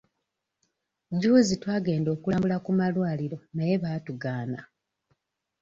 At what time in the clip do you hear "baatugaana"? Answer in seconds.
3.83-4.59